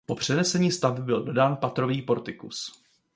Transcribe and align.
Po 0.05 0.15
přenesení 0.15 0.71
stavby 0.71 1.01
byl 1.03 1.23
dodán 1.23 1.55
patrový 1.57 2.01
portikus. 2.01 2.83